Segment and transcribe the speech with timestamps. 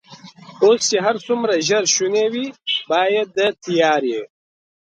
[0.63, 2.47] اوس چې هر څومره ژر شونې وي،
[2.91, 4.17] باید د تیارې.